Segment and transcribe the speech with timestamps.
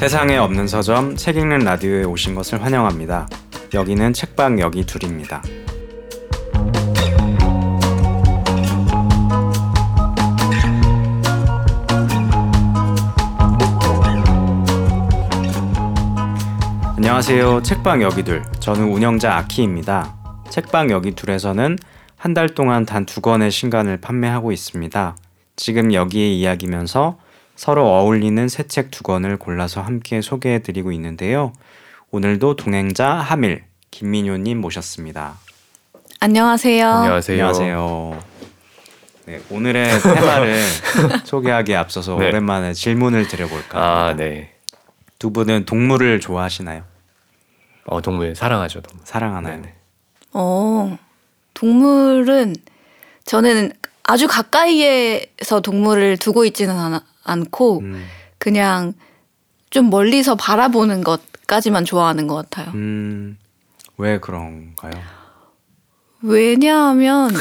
[0.00, 3.28] 세상에 없는 서점 책 읽는 라디오에 오신 것을 환영합니다.
[3.74, 5.42] 여기는 책방 여기 둘입니다.
[16.96, 17.62] 안녕하세요.
[17.62, 18.42] 책방 여기 둘.
[18.60, 20.14] 저는 운영자 아키입니다.
[20.48, 21.76] 책방 여기 둘에서는
[22.22, 25.16] 한 달 동안 단 두 권의 신간을 판매하고 있습니다.
[25.56, 27.18] 지금 여기에 이야기면서
[27.56, 31.52] 서로 어울리는 새 책 두 권을 골라서 함께 소개해 드리고 있는데요.
[32.10, 35.34] 오늘도 동행자 하밀 김민효님 모셨습니다.
[36.20, 36.86] 안녕하세요.
[36.86, 37.34] 안녕하세요.
[37.46, 38.24] 안녕하세요.
[39.26, 40.62] 네, 오늘의 테마를
[41.24, 42.26] 소개하기에 앞서서 네.
[42.28, 43.78] 오랜만에 질문을 드려볼까.
[44.08, 44.54] 아, 네.
[45.18, 46.82] 두 분은 동물을 좋아하시나요?
[47.86, 49.06] 어, 동물 사랑하죠, 동물.
[49.06, 49.56] 사랑하나요?
[49.56, 49.74] 네네.
[50.32, 50.98] 어,
[51.60, 52.56] 동물은
[53.26, 53.70] 저는
[54.02, 58.06] 아주 가까이에서 동물을 두고 있지는 않, 않고 음,
[58.38, 58.94] 그냥
[59.68, 62.72] 좀 멀리서 바라보는 것까지만 좋아하는 것 같아요.
[62.74, 63.36] 음,
[63.98, 64.94] 왜 그런가요?
[66.22, 67.30] 왜냐하면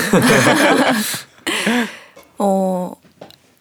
[2.39, 2.91] 어,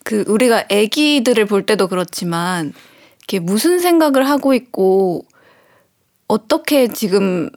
[0.02, 2.72] 그 우리가 아기들을 볼 때도 그렇지만
[3.22, 5.24] 이게 무슨 생각을 하고 있고
[6.26, 7.48] 어떻게 지금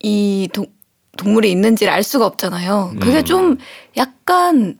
[0.00, 0.66] 이 동,
[1.20, 2.94] 동물이 있는지를 알 수가 없잖아요.
[3.00, 3.24] 그게 음.
[3.24, 3.58] 좀
[3.96, 4.78] 약간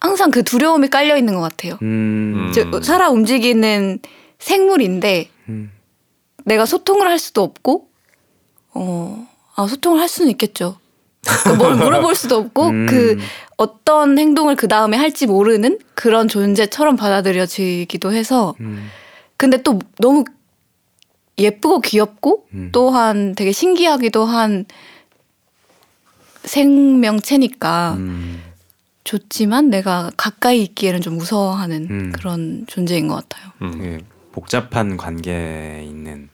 [0.00, 1.78] 항상 그 두려움이 깔려 있는 것 같아요.
[1.82, 2.52] 음, 음.
[2.52, 3.98] 저, 살아 움직이는
[4.38, 5.70] 생물인데 음,
[6.44, 7.88] 내가 소통을 할 수도 없고
[8.72, 10.78] 어, 아, 소통을 할 수는 있겠죠.
[11.44, 12.86] 그뭘 물어볼 수도 없고 음.
[12.88, 13.18] 그
[13.56, 18.88] 어떤 행동을 그 다음에 할지 모르는 그런 존재처럼 받아들여지기도 해서 음,
[19.36, 20.24] 근데 또 너무
[21.38, 22.70] 예쁘고 귀엽고 음.
[22.72, 24.64] 또한 되게 신기하기도 한
[26.46, 28.42] 생명체니까 음,
[29.04, 32.12] 좋지만 내가 가까이 있기에는 좀 무서워하는 음.
[32.12, 33.52] 그런 존재인 것 같아요.
[33.62, 33.72] 음.
[33.72, 36.28] 되게 복잡한 관계에 있는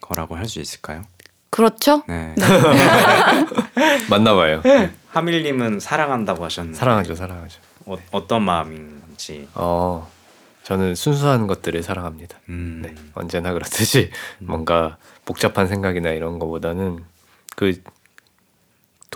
[0.00, 1.02] 거라고 할 수 있을까요?
[1.50, 2.02] 그렇죠?
[2.06, 2.34] 네.
[4.10, 4.62] 맞나 봐요.
[5.10, 7.60] 하밀님은 사랑한다고 하셨는데 사랑하죠, 사랑하죠.
[7.86, 9.48] 어, 어떤 마음인지.
[9.54, 10.10] 어,
[10.64, 12.38] 저는 순수한 것들을 사랑합니다.
[12.50, 12.94] 음, 네.
[13.14, 17.04] 언제나 그렇듯이 뭔가 복잡한 생각이나 이런 거보다는
[17.54, 17.80] 그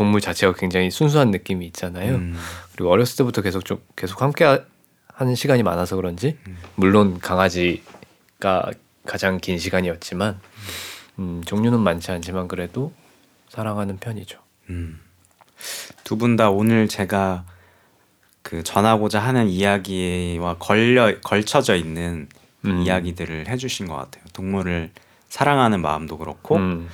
[0.01, 2.15] 동물 자체가 굉장히 순수한 느낌이 있잖아요.
[2.15, 2.35] 음,
[2.73, 4.61] 그리고 어렸을 때부터 계속 좀 계속 함께 하-
[5.13, 6.39] 하는 시간이 많아서 그런지
[6.75, 8.71] 물론 강아지가
[9.05, 10.41] 가장 긴 시간이었지만
[11.19, 12.95] 음, 종류는 많지 않지만 그래도
[13.51, 14.39] 사랑하는 편이죠.
[14.71, 14.99] 음.
[16.05, 17.45] 두분 다 오늘 제가
[18.41, 22.27] 그 전하고자 하는 이야기와 걸려 걸쳐져 있는
[22.65, 22.81] 음.
[22.81, 24.25] 이야기들을 해주신 것 같아요.
[24.33, 24.93] 동물을
[25.29, 26.89] 사랑하는 마음도 그렇고 음,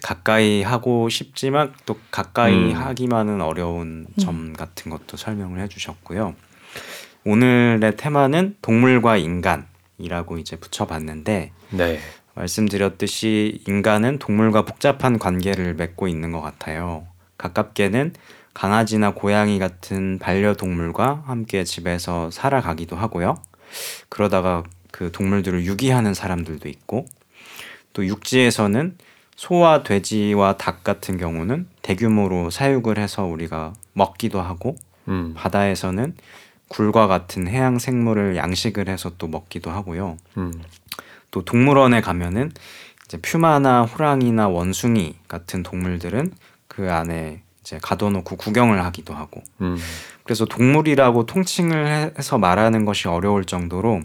[0.00, 2.72] 가까이 하고 싶지만 또 가까이 음.
[2.72, 6.34] 하기만은 어려운 점 같은 것도 설명을 해주셨고요.
[7.24, 12.00] 오늘의 테마는 동물과 인간이라고 이제 붙여봤는데 네.
[12.34, 17.06] 말씀드렸듯이 인간은 동물과 복잡한 관계를 맺고 있는 것 같아요.
[17.36, 18.14] 가깝게는
[18.54, 23.36] 강아지나 고양이 같은 반려동물과 함께 집에서 살아가기도 하고요.
[24.08, 27.06] 그러다가 그 동물들을 유기하는 사람들도 있고
[27.92, 28.96] 또 육지에서는
[29.36, 34.76] 소와 돼지와 닭 같은 경우는 대규모로 사육을 해서 우리가 먹기도 하고
[35.08, 36.14] 음, 바다에서는
[36.68, 40.16] 굴과 같은 해양 생물을 양식을 해서 또 먹기도 하고요.
[40.38, 40.52] 음,
[41.30, 42.52] 또 동물원에 가면은
[43.04, 46.32] 이제 퓨마나 호랑이나 원숭이 같은 동물들은
[46.68, 49.42] 그 안에 이제 가둬놓고 구경을 하기도 하고.
[49.60, 49.76] 음,
[50.24, 54.00] 그래서 동물이라고 통칭을 해- 해서 말하는 것이 어려울 정도로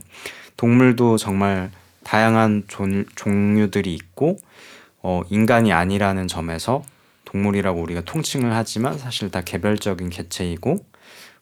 [0.57, 1.71] 동물도 정말
[2.03, 4.37] 다양한 종, 종류들이 있고
[5.01, 6.83] 어, 인간이 아니라는 점에서
[7.25, 10.85] 동물이라고 우리가 통칭을 하지만 사실 다 개별적인 개체이고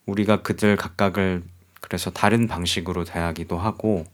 [0.06, 1.44] 우리가 그들 각각을
[1.82, 4.06] 그래서 다른 방식으로 대하기도 하고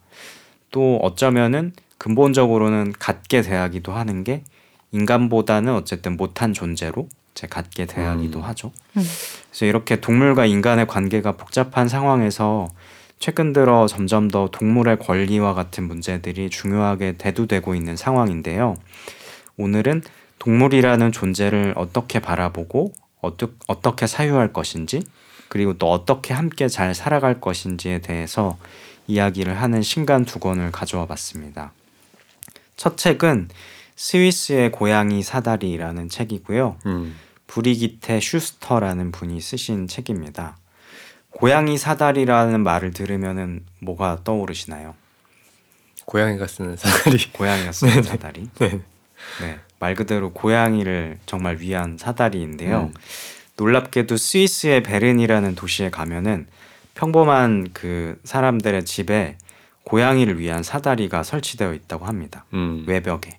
[0.71, 4.43] 또 어쩌면은 근본적으로는 같게 대하기도 하는 게
[4.91, 8.43] 인간보다는 어쨌든 못한 존재로 제 같게 대하기도 음.
[8.43, 8.71] 하죠.
[8.97, 9.03] 음.
[9.49, 12.67] 그래서 이렇게 동물과 인간의 관계가 복잡한 상황에서
[13.19, 18.75] 최근 들어 점점 더 동물의 권리와 같은 문제들이 중요하게 대두되고 있는 상황인데요.
[19.61, 20.01] 오늘은
[20.39, 25.03] 동물이라는 존재를 어떻게 바라보고 어떠, 어떻게 사유할 것인지
[25.47, 28.57] 그리고 또 어떻게 함께 잘 살아갈 것인지에 대해서
[29.07, 31.73] 이야기를 하는 신간 두 권을 가져와 봤습니다.
[32.75, 33.49] 첫 책은
[33.95, 36.77] 스위스의 고양이 사다리라는 책이고요.
[36.87, 37.15] 음.
[37.45, 40.57] 브리기테 슈스터라는 분이 쓰신 책입니다.
[41.29, 44.95] 고양이 사다리라는 말을 들으면은 뭐가 떠오르시나요?
[46.05, 47.31] 고양이가 쓰는 사다리.
[47.31, 48.49] 고양이가 쓰는 사다리.
[48.59, 48.79] 네.
[49.41, 52.91] 네, 말 그대로 고양이를 정말 위한 사다리인데요.
[52.93, 52.93] 음.
[53.57, 56.47] 놀랍게도 스위스의 베른이라는 도시에 가면은
[56.95, 59.37] 평범한 그 사람들의 집에
[59.83, 62.45] 고양이를 위한 사다리가 설치되어 있다고 합니다.
[62.53, 62.85] 음.
[62.87, 63.37] 외벽에.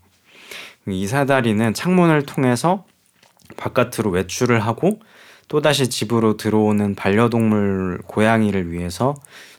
[0.89, 2.85] 이 사다리는 창문을 통해서
[3.57, 5.01] 바깥으로 외출을 하고
[5.49, 9.15] 또다시 집으로 들어오는 반려동물 고양이를 위해서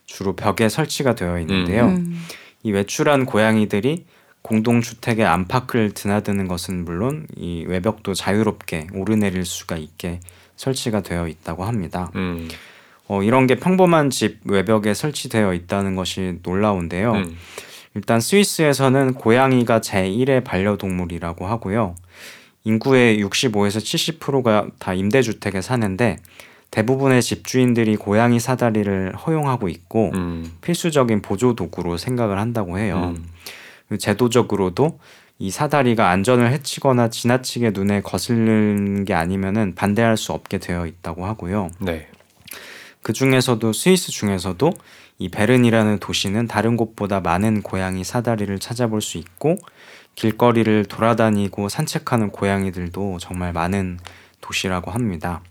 [0.06, 1.88] 주로 벽에 설치가 되어 있는데요.
[1.88, 2.20] 음.
[2.64, 4.06] 이 외출한 고양이들이
[4.44, 10.20] 공동주택의 안팎을 드나드는 것은 물론 이 외벽도 자유롭게 오르내릴 수가 있게
[10.56, 12.12] 설치가 되어 있다고 합니다.
[12.16, 12.48] 음.
[13.08, 17.14] 어, 이런 게 평범한 집 외벽에 설치되어 있다는 것이 놀라운데요.
[17.14, 17.38] 음.
[17.96, 21.96] 일단 스위스에서는 고양이가 제1의 반려동물이라고 하고요.
[22.64, 26.18] 인구의 65에서 70%가 다 임대주택에 사는데
[26.72, 30.52] 대부분의 집주인들이 고양이 사다리를 허용하고 있고 음.
[30.62, 33.14] 필수적인 보조 도구로 생각을 한다고 해요.
[33.16, 33.26] 음.
[34.00, 35.00] 제도적으로도
[35.40, 41.70] 이 사다리가 안전을 해치거나 지나치게 눈에 거슬리는 게 아니면은 반대할 수 없게 되어 있다고 하고요.
[41.80, 42.08] 네.
[43.02, 44.72] 그 중에서도 스위스 중에서도
[45.20, 49.58] 이 베른이라는 도시는 다른 곳보다 많은 고양이 사다리를 찾아볼 수 있고
[50.16, 54.00] 길거리를 돌아다니고 산책하는 고양이들도 정말 많은
[54.42, 55.42] 도시라고 합니다.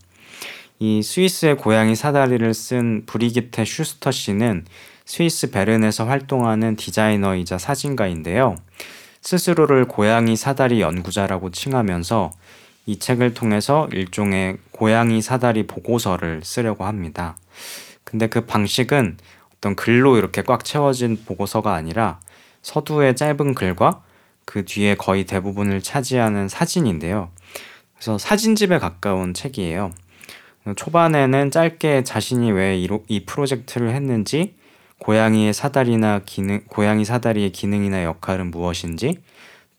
[0.79, 4.65] 이 스위스의 고양이 사다리를 쓴 브리기테 슈스터 씨는
[5.05, 8.57] 스위스 베른에서 활동하는 디자이너이자 사진가인데요.
[9.21, 12.31] 스스로를 고양이 사다리 연구자라고 칭하면서
[12.87, 17.37] 이 책을 통해서 일종의 고양이 사다리 보고서를 쓰려고 합니다.
[18.05, 19.19] 근데 그 방식은
[19.57, 22.19] 어떤 글로 이렇게 꽉 채워진 보고서가 아니라
[22.63, 24.03] 서두의 짧은 글과
[24.45, 27.31] 그 뒤에 거의 대부분을 차지하는 사진인데요.
[27.95, 29.93] 그래서 사진집에 가까운 책이에요.
[30.77, 32.77] 초반에는 짧게 자신이 왜
[33.09, 34.55] 이 프로젝트를 했는지,
[35.03, 39.19] 고양이의 사다리나 기능, 고양이 사다리의 기능이나 역할은 무엇인지,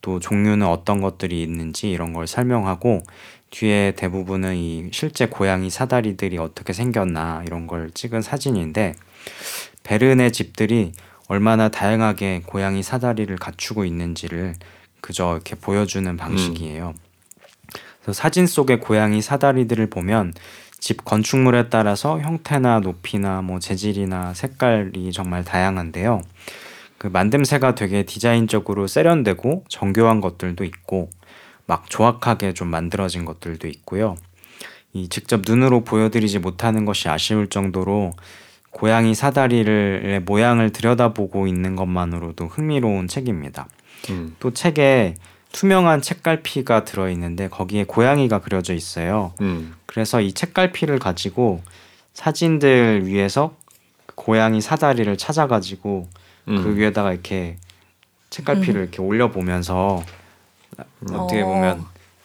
[0.02, 3.02] 또 종류는 어떤 것들이 있는지 이런 걸 설명하고
[3.48, 8.96] 뒤에 대부분은 이 실제 고양이 사다리들이 어떻게 생겼나 이런 걸 찍은 사진인데
[9.82, 10.92] 베른의 집들이
[11.28, 14.56] 얼마나 다양하게 고양이 사다리를 갖추고 있는지를
[15.00, 16.92] 그저 이렇게 보여주는 방식이에요.
[18.02, 20.34] 그래서 사진 속의 고양이 사다리들을 보면
[20.84, 26.20] 집 건축물에 따라서 형태나 높이나 뭐 재질이나 색깔이 정말 다양한데요.
[26.98, 31.08] 그 만듦새가 되게 디자인적으로 세련되고 정교한 것들도 있고
[31.64, 34.16] 막 조악하게 좀 만들어진 것들도 있고요.
[34.92, 38.12] 이 직접 눈으로 보여드리지 못하는 것이 아쉬울 정도로
[38.68, 43.68] 고양이 사다리를 모양을 들여다보고 있는 것만으로도 흥미로운 책입니다.
[44.10, 44.36] 음.
[44.38, 45.14] 또 책에
[45.52, 49.32] 투명한 책갈피가 들어 있는데 거기에 고양이가 그려져 있어요.
[49.40, 49.72] 음.
[49.94, 51.62] 그래서 이 책갈피를 가지고
[52.14, 53.54] 사진들 위에서
[54.16, 56.08] 고양이 사다리를 찾아가지고
[56.48, 56.62] 음.
[56.64, 57.58] 그 위에다가 이렇게
[58.30, 60.02] 책갈피를 이렇게 올려 보면서
[61.12, 61.46] 어떻게 어.
[61.46, 61.84] 보면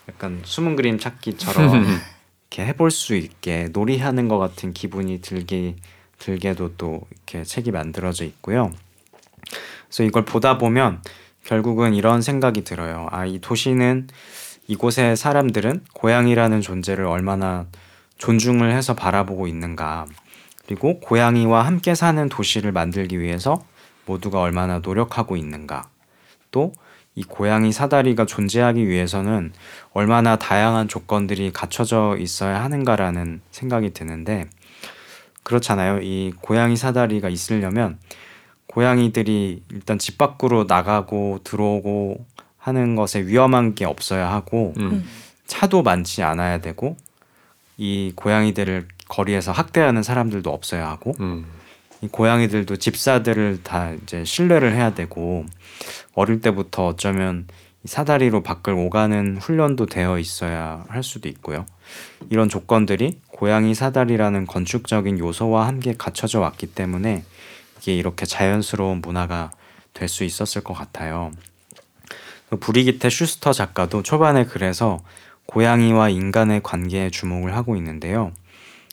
[0.09, 1.85] 약간 숨은 그림 찾기처럼
[2.49, 5.75] 이렇게 해볼 수 있게 놀이하는 것 같은 기분이 들게
[6.17, 8.71] 들게도 또 이렇게 책이 만들어져 있고요.
[9.85, 11.03] 그래서 이걸 보다 보면
[11.43, 13.07] 결국은 이런 생각이 들어요.
[13.11, 14.07] 아, 이 도시는
[14.69, 17.65] 이곳의 사람들은 고양이라는 존재를 얼마나
[18.17, 20.05] 존중을 해서 바라보고 있는가.
[20.65, 23.63] 그리고 고양이와 함께 사는 도시를 만들기 위해서
[24.05, 25.89] 모두가 얼마나 노력하고 있는가.
[26.51, 26.73] 또
[27.19, 29.51] 이 고양이 사다리가 존재하기 위해서는
[29.91, 34.45] 얼마나 다양한 조건들이 갖춰져 있어야 하는가라는 생각이 드는데
[35.43, 35.99] 그렇잖아요.
[36.01, 37.99] 이 고양이 사다리가 있으려면
[38.67, 42.25] 고양이들이 일단 집 밖으로 나가고 들어오고
[42.69, 45.03] 하는 것에 위험한 게 없어야 하고 음.
[45.47, 46.95] 차도 많지 않아야 되고
[47.77, 51.45] 이 고양이들을 거리에서 학대하는 사람들도 없어야 하고 음.
[52.01, 55.45] 이 고양이들도 집사들을 다 이제 신뢰를 해야 되고
[56.13, 57.47] 어릴 때부터 어쩌면
[57.83, 61.65] 이 사다리로 밖을 오가는 훈련도 되어 있어야 할 수도 있고요.
[62.29, 67.23] 이런 조건들이 고양이 사다리라는 건축적인 요소와 함께 갖춰져 왔기 때문에
[67.79, 69.51] 이게 이렇게 자연스러운 문화가
[69.93, 71.31] 될 수 있었을 것 같아요.
[72.49, 74.99] 그 브리기테 슈스터 작가도 초반에 그래서
[75.45, 78.31] 고양이와 인간의 관계에 주목을 하고 있는데요.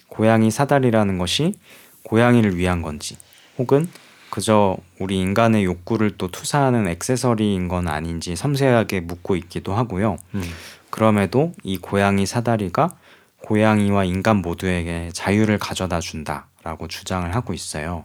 [0.09, 1.55] 고양이 사다리라는 것이
[2.03, 3.17] 고양이를 위한 건지
[3.59, 3.89] 혹은
[4.31, 10.17] 그저 우리 인간의 욕구를 또 투사하는 액세서리인 건 아닌지 섬세하게 묻고 있기도 하고요.
[10.35, 10.43] 음.
[10.91, 12.97] 그럼에도 이 고양이 사다리가
[13.43, 18.05] 고양이와 인간 모두에게 자유를 가져다 준다라고 주장을 하고 있어요.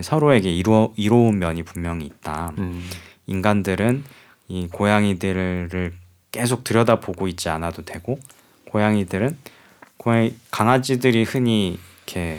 [0.00, 2.52] 서로에게 이로, 이로운 면이 분명히 있다.
[2.58, 2.88] 음.
[3.26, 4.04] 인간들은
[4.48, 5.92] 이 고양이들을
[6.32, 8.18] 계속 들여다보고 있지 않아도 되고
[8.70, 9.36] 고양이들은
[9.96, 12.38] 고양이 강아지들이 흔히 이렇게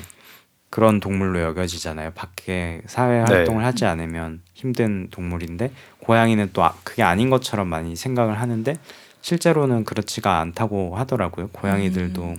[0.69, 2.11] 그런 동물로 여겨지잖아요.
[2.11, 3.23] 밖에 사회 네.
[3.23, 8.75] 활동을 하지 않으면 힘든 동물인데 고양이는 또 아- 그게 아닌 것처럼 많이 생각을 하는데
[9.21, 11.47] 실제로는 그렇지가 않다고 하더라고요.
[11.49, 12.35] 고양이들도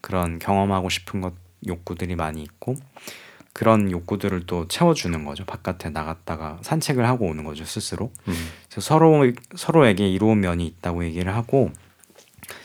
[0.00, 1.34] 그런 경험하고 싶은 것
[1.66, 2.76] 욕구들이 많이 있고
[3.56, 5.46] 그런 욕구들을 또 채워주는 거죠.
[5.46, 8.12] 바깥에 나갔다가 산책을 하고 오는 거죠 스스로.
[8.28, 8.34] 음.
[8.68, 11.70] 그래서 서로 서로에게 이로운 면이 있다고 얘기를 하고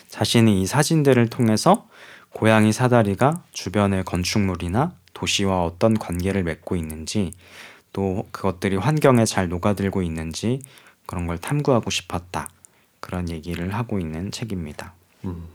[0.09, 1.87] 자신이 이 사진들을 통해서
[2.33, 7.31] 고양이 사다리가 주변의 건축물이나 도시와 어떤 관계를 맺고 있는지
[7.93, 10.61] 또 그것들이 환경에 잘 녹아들고 있는지
[11.05, 12.49] 그런 걸 탐구하고 싶었다.
[12.99, 14.93] 그런 얘기를 하고 있는 책입니다.
[15.23, 15.47] 음.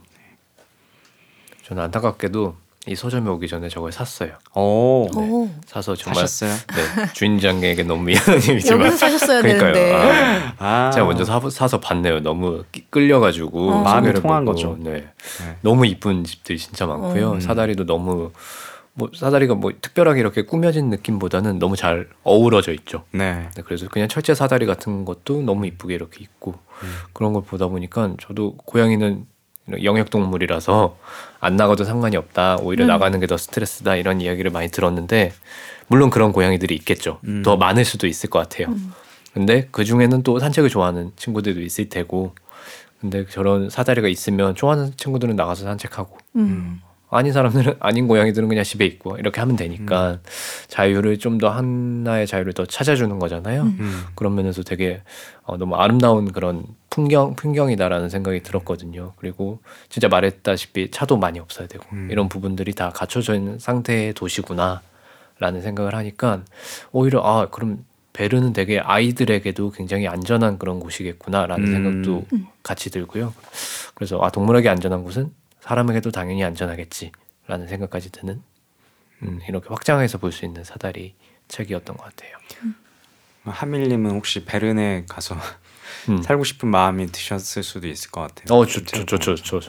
[1.61, 4.31] 저는 안타깝게도 이 서점에 오기 전에 저걸 샀어요.
[4.55, 5.49] 오, 오.
[5.65, 6.51] 사서 정말 사셨어요?
[6.75, 9.73] 네, 주인장에게 너무 미안한 일이지만 여기서 사셨어야 그러니까요.
[9.73, 10.53] 되는데.
[10.57, 12.21] 아, 아, 제가 먼저 사, 사서 봤네요.
[12.21, 13.81] 너무 끼- 끌려가지고 어.
[13.83, 14.55] 마음이 통한 보고.
[14.55, 14.77] 거죠.
[14.79, 14.91] 네.
[14.93, 15.57] 네.
[15.61, 17.31] 너무 이쁜 집들이 진짜 많고요.
[17.31, 17.39] 어.
[17.41, 18.31] 사다리도 너무
[18.93, 23.03] 뭐 사다리가 뭐 특별하게 이렇게 꾸며진 느낌보다는 너무 잘 어우러져 있죠.
[23.11, 23.49] 네.
[23.53, 26.53] 네, 그래서 그냥 철제 사다리 같은 것도 너무 이쁘게 이렇게 있고
[26.83, 26.93] 음.
[27.13, 29.25] 그런 걸 보다 보니까 저도 고양이는
[29.83, 30.97] 영역 동물이라서
[31.39, 32.57] 안 나가도 상관이 없다.
[32.61, 32.87] 오히려 음.
[32.87, 35.33] 나가는 게 더 스트레스다 이런 이야기를 많이 들었는데
[35.87, 37.19] 물론 그런 고양이들이 있겠죠.
[37.25, 37.43] 음.
[37.43, 38.67] 더 많을 수도 있을 것 같아요.
[38.69, 38.93] 음.
[39.33, 42.33] 근데 그 중에는 또 산책을 좋아하는 친구들도 있을 테고
[43.01, 46.81] 근데 저런 사다리가 있으면 좋아하는 친구들은 나가서 산책하고 음.
[47.09, 50.19] 아닌 사람들은 아닌 고양이들은 그냥 집에 있고 이렇게 하면 되니까 음.
[50.67, 53.61] 자유를 좀 더 하나의 자유를 더 찾아주는 거잖아요.
[53.63, 53.77] 음.
[53.79, 54.03] 음.
[54.15, 55.01] 그런 면에서 되게
[55.43, 56.63] 어, 너무 아름다운 그런
[56.97, 59.13] 풍경 풍경이다라는 생각이 들었거든요.
[59.17, 62.07] 그리고 진짜 말했다시피 차도 많이 없어야 되고 음.
[62.09, 66.43] 이런 부분들이 다 갖춰져 있는 상태의 도시구나라는 생각을 하니까
[66.91, 71.71] 오히려 아 그럼 베르는 되게 아이들에게도 굉장히 안전한 그런 곳이겠구나라는 음.
[71.71, 72.25] 생각도
[72.63, 73.31] 같이 들고요.
[73.93, 78.41] 그래서 아 동물에게 안전한 곳은 사람에게도 당연히 안전하겠지라는 생각까지 드는
[79.21, 81.13] 음, 이렇게 확장해서 볼 수 있는 사다리
[81.47, 82.37] 책이었던 것 같아요.
[83.51, 85.35] 하밀님은 혹시 베른에 가서
[86.09, 86.21] 음.
[86.23, 88.57] 살고 싶은 마음이 드셨을 수도 있을 것 같아요.
[88.57, 89.59] 어, 저저저저저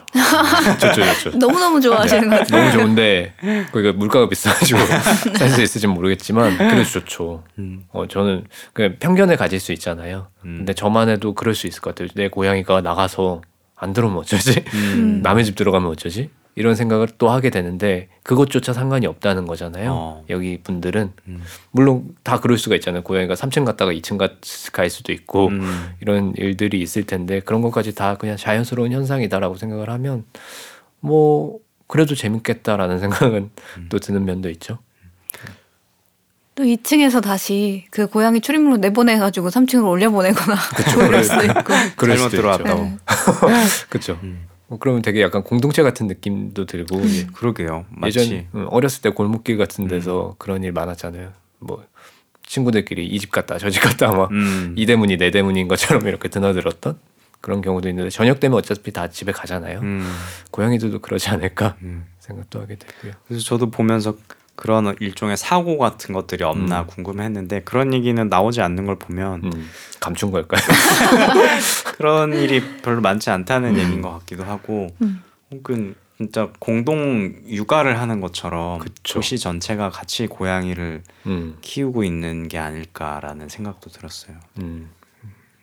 [0.79, 2.59] 저저저 너무 너무 좋아하시는 것 같아요.
[2.61, 3.33] 너무 좋은데
[3.71, 4.79] 거기가 물가가 비싸가지고
[5.37, 7.43] 살 수 있을지 모르겠지만 그래도 좋죠.
[7.57, 7.83] 음.
[7.91, 10.27] 어 저는 그 편견을 가질 수 있잖아요.
[10.45, 10.57] 음.
[10.59, 12.07] 근데 저만 해도 그럴 수 있을 것 같아요.
[12.15, 13.41] 내 고양이가 나가서
[13.75, 14.63] 안 들어오면 어쩌지?
[14.73, 15.21] 음.
[15.23, 16.29] 남의 집 들어가면 어쩌지?
[16.55, 19.91] 이런 생각을 또 하게 되는데 그것조차 상관이 없다는 거잖아요.
[19.93, 20.25] 어.
[20.29, 21.41] 여기 분들은 음.
[21.71, 23.01] 물론 다 그럴 수가 있잖아요.
[23.03, 24.29] 고양이가 3층 갔다가 2층 가-
[24.73, 25.89] 갈 수도 있고 음.
[26.01, 30.25] 이런 일들이 있을 텐데 그런 것까지 다 그냥 자연스러운 현상이다라고 생각을 하면
[30.99, 33.85] 뭐 그래도 재밌겠다라는 생각은 음.
[33.89, 34.79] 또 드는 면도 있죠.
[36.55, 40.55] 또 2층에서 다시 그 고양이 출입문으로 내보내가지고 3층으로 올려보내거나
[40.93, 41.73] 그럴 수도 있고.
[42.05, 42.91] 잘못 들어왔다고.
[43.89, 44.19] 그렇죠.
[44.69, 44.71] 음.
[44.71, 47.27] 뭐 그러면 되게 약간 공동체 같은 느낌도 들고 예.
[47.33, 47.85] 그러게요.
[48.05, 51.31] 예전 음, 어렸을 때 골목길 같은 데서 그런 일 많았잖아요.
[51.59, 51.83] 뭐
[52.45, 54.73] 친구들끼리 이 집 갔다 저 집 갔다 막 음.
[54.77, 56.97] 이 대문이 내 대문인 것처럼 이렇게 드나들었던
[57.41, 59.79] 그런 경우도 있는데 저녁 되면 어차피 다 집에 가잖아요.
[59.79, 60.07] 음.
[60.51, 62.05] 고양이들도 그러지 않을까 음.
[62.19, 63.13] 생각도 하게 되고요.
[63.27, 64.15] 그래서 저도 보면서
[64.59, 66.87] 그런 일종의 사고 같은 것들이 없나 음.
[66.87, 69.69] 궁금했는데 그런 얘기는 나오지 않는 걸 보면 음,
[70.01, 70.61] 감춘 걸까요?
[71.95, 75.23] 그런 일이 별로 많지 않다는 얘기인 것 같기도 하고 음.
[75.51, 79.13] 혹은 진짜 공동 육아를 하는 것처럼 그쵸.
[79.13, 84.35] 도시 전체가 같이 고양이를 음, 키우고 있는 게 아닐까라는 생각도 들었어요.
[84.59, 84.89] 음.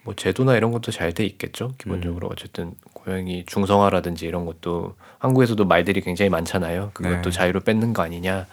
[0.04, 1.74] 뭐 제도나 이런 것도 잘 돼 있겠죠.
[1.76, 2.72] 기본적으로 어쨌든
[3.06, 6.90] 고양이 중성화라든지 이런 것도 한국에서도 말들이 굉장히 많잖아요.
[6.92, 7.30] 그것도 네.
[7.30, 8.46] 자유로 뺏는 거 아니냐.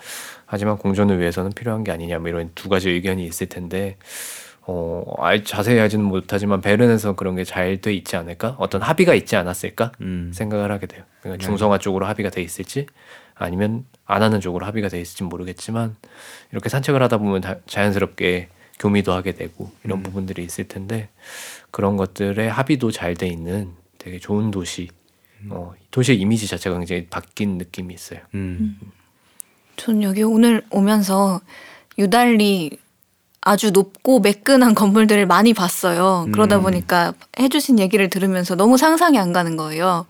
[0.46, 2.20] 하지만 공존을 위해서는 필요한 게 아니냐.
[2.20, 3.98] 뭐 이런 두 가지 의견이 있을 텐데
[4.62, 8.56] 어, 알, 자세히 하지는 못하지만 베른에서 그런 게 잘 돼 있지 않을까?
[8.60, 9.92] 어떤 합의가 있지 않았을까?
[10.02, 10.32] 음.
[10.36, 11.02] 생각을 하게 돼요.
[11.22, 11.46] 그러니까 네.
[11.48, 12.86] 중성화 쪽으로 합의가 돼 있을지
[13.34, 15.96] 아니면 안 하는 쪽으로 합의가 돼 있을지 모르겠지만
[16.52, 20.04] 이렇게 산책을 하다 보면 다- 자연스럽게 교미도 하게 되고 이런 음.
[20.04, 21.10] 부분들이 있을 텐데
[21.72, 23.72] 그런 것들의 합의도 잘 돼 있는
[24.04, 24.90] 되게 좋은 도시.
[25.42, 25.50] 음.
[25.52, 28.20] 어, 도시의 이미지 자체가 굉장히 바뀐 느낌이 있어요.
[28.34, 28.78] 음.
[29.76, 31.42] 전 여기 오늘 오면서
[31.98, 32.78] 유달리
[33.42, 36.28] 아주 높고 매끈한 건물들을 많이 봤어요.
[36.32, 36.64] 그러다 음.
[36.64, 40.06] 보니까 해주신 얘기를 들으면서 너무 상상이 안 가는 거예요.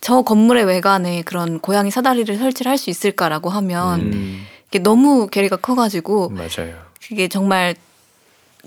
[0.00, 4.44] 저 건물의 외관에 그런 고양이 사다리를 설치를 할 수 있을까라고 하면 음.
[4.68, 6.76] 이게 너무 괴리가 커가지고 맞아요.
[7.06, 7.74] 그게 정말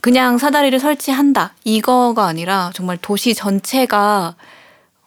[0.02, 4.36] 그냥 사다리를 설치한다 이거가 아니라 정말 도시 전체가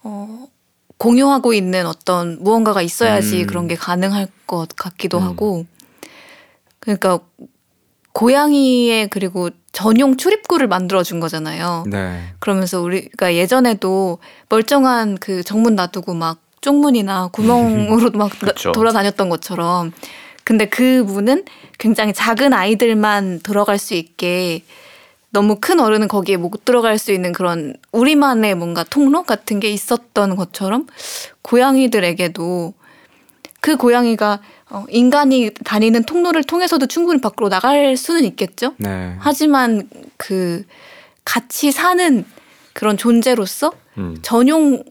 [0.03, 0.47] 어,
[0.97, 3.47] 공유하고 있는 어떤 무언가가 있어야지 음.
[3.47, 5.23] 그런 게 가능할 것 같기도 음.
[5.23, 5.65] 하고
[6.79, 7.19] 그러니까
[8.13, 11.85] 고양이의 그리고 전용 출입구를 만들어 준 거잖아요.
[11.87, 12.21] 네.
[12.39, 14.17] 그러면서 우리가 예전에도
[14.49, 18.71] 멀쩡한 그 정문 놔두고 막 쪽문이나 구멍으로 막 나- 그쵸.
[18.71, 19.93] 돌아다녔던 것처럼
[20.49, 21.43] 근데 그 문은
[21.77, 24.63] 굉장히 작은 아이들만 들어갈 수 있게
[25.29, 30.35] 너무 큰 어른은 거기에 못 들어갈 수 있는 그런 우리만의 뭔가 통로 같은 게 있었던
[30.35, 30.87] 것처럼
[31.43, 32.73] 고양이들에게도
[33.61, 34.39] 그 고양이가
[34.71, 38.73] 어, 인간이 다니는 통로를 통해서도 충분히 밖으로 나갈 수는 있겠죠.
[38.77, 39.17] 네.
[39.19, 39.87] 하지만
[40.17, 40.65] 그
[41.25, 42.25] 같이 사는
[42.73, 44.17] 그런 존재로서 음.
[44.23, 44.83] 전용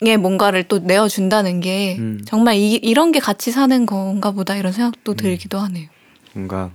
[0.00, 2.20] 의 뭔가를 또 내어준다는 게 음.
[2.26, 5.88] 정말 이, 이런 게 같이 사는 건가 보다 이런 생각도 들기도 하네요.
[6.32, 6.70] 뭔가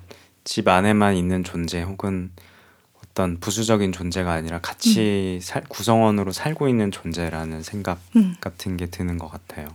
[0.45, 2.31] 집 안에만 있는 존재 혹은
[3.03, 8.35] 어떤 부수적인 존재가 아니라 같이 살, 구성원으로 살고 있는 존재라는 생각 음.
[8.39, 9.67] 같은 게 드는 것 같아요.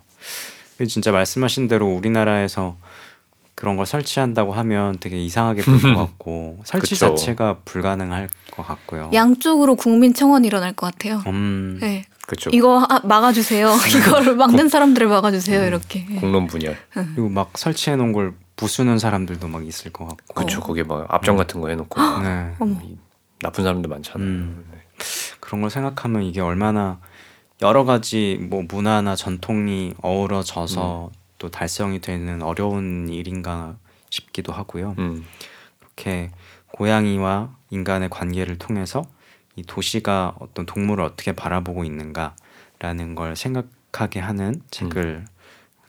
[0.89, 2.77] 진짜 말씀하신 대로 우리나라에서
[3.55, 7.11] 그런 걸 설치한다고 하면 되게 이상하게 볼 것 같고 설치 그쵸.
[7.15, 9.11] 자체가 불가능할 것 같고요.
[9.13, 11.23] 양쪽으로 국민 청원 일어날 것 같아요.
[11.27, 12.07] 음, 네.
[12.27, 12.51] 그렇죠.
[12.53, 13.69] 이거 하- 막아주세요.
[14.09, 15.65] 이거를 막는 사람들을 막아주세요.
[15.67, 16.07] 이렇게.
[16.11, 16.17] 예.
[16.17, 16.77] 공론 분열.
[16.93, 20.35] 그리고 막 설치해 놓은 걸 부수는 사람들도 막 있을 것 같고.
[20.35, 20.61] 그렇죠.
[20.61, 20.63] 어.
[20.63, 22.55] 거기에 막 압정 같은 거 해놓고 네.
[23.41, 24.27] 나쁜 사람들 많잖아요.
[24.27, 24.65] 음.
[25.41, 27.01] 그런 걸 생각하면 이게 얼마나
[27.63, 33.77] 여러 가지 뭐 문화나 전통이 어우러져서 또 달성이 되는 어려운 일인가
[34.11, 34.95] 싶기도 하고요.
[34.99, 35.25] 음.
[35.81, 36.31] 이렇게
[36.73, 39.05] 고양이와 인간의 관계를 통해서
[39.57, 45.25] 이 도시가 어떤 동물을 어떻게 바라보고 있는가라는 걸 생각하게 하는 책을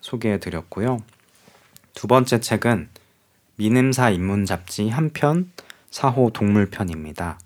[0.01, 0.99] 소개해 드렸고요.
[1.93, 2.89] 두 번째 책은
[3.55, 5.51] 미ንም사 인문 잡지 한편
[5.89, 7.39] 사호 동물 편입니다.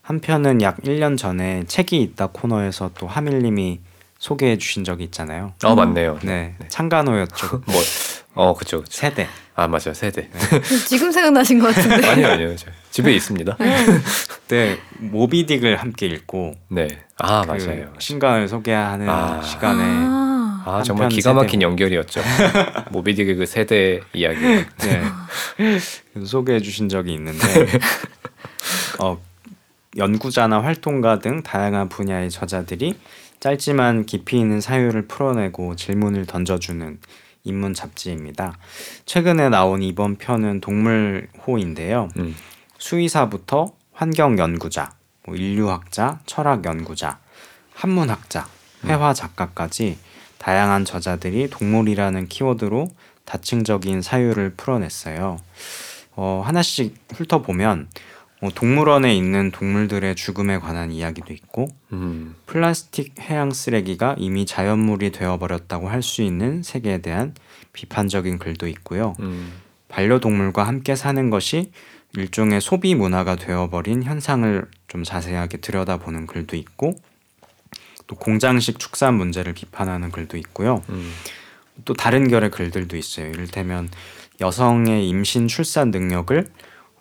[0.00, 3.80] 한 편은 약 1년 전에 책이 있다 코너에서 또 하밀님이
[4.18, 5.52] 소개해 주신 적이 있잖아요.
[5.64, 6.18] 어 맞네요.
[6.22, 7.62] 네, 창간호였죠.
[7.66, 7.82] 뭐,
[8.34, 8.54] 어.
[8.54, 8.84] 그쵸.
[8.88, 9.28] 세대.
[9.60, 9.92] 아 맞아요.
[9.92, 10.30] 세대.
[10.86, 12.06] 지금 생각나신 것 같은데.
[12.08, 12.56] 아니요 아니요.
[12.56, 13.56] 저 집에 있습니다.
[14.30, 16.86] 그때 모비딕을 함께 읽고 네.
[17.16, 17.92] 아 그 맞아요.
[17.98, 19.42] 신간을 소개하는 아.
[19.42, 21.64] 시간에 아, 아 정말 기가 막힌 세대.
[21.64, 22.20] 연결이었죠.
[22.92, 24.38] 모비딕의 그 세대 이야기.
[24.40, 24.64] 네.
[25.56, 27.42] 그래서 소개해 주신 적이 있는데
[29.00, 29.20] 어,
[29.96, 32.96] 연구자나 활동가 등 다양한 분야의 저자들이
[33.40, 36.98] 짧지만 깊이 있는 사유를 풀어내고 질문을 던져주는
[37.44, 38.56] 인문 잡지입니다.
[39.06, 42.08] 최근에 나온 이번 편은 동물호인데요.
[42.18, 42.36] 음.
[42.78, 44.92] 수의사부터 환경 연구자,
[45.24, 47.18] 뭐 인류학자, 철학 연구자,
[47.74, 48.48] 한문학자,
[48.84, 49.98] 회화 작가까지
[50.38, 52.88] 다양한 저자들이 동물이라는 키워드로
[53.24, 55.38] 다층적인 사유를 풀어냈어요.
[56.14, 57.88] 어, 하나씩 훑어보면
[58.40, 62.36] 어, 동물원에 있는 동물들의 죽음에 관한 이야기도 있고 음.
[62.46, 67.34] 플라스틱 해양 쓰레기가 이미 자연물이 되어버렸다고 할 수 있는 세계에 대한
[67.72, 69.14] 비판적인 글도 있고요.
[69.20, 69.52] 음.
[69.88, 71.72] 반려동물과 함께 사는 것이
[72.16, 76.94] 일종의 소비 문화가 되어버린 현상을 좀 자세하게 들여다보는 글도 있고
[78.06, 80.82] 또 공장식 축산 문제를 비판하는 글도 있고요.
[80.90, 81.12] 음.
[81.84, 83.28] 또 다른 결의 글들도 있어요.
[83.28, 83.88] 이를테면
[84.40, 86.46] 여성의 임신 출산 능력을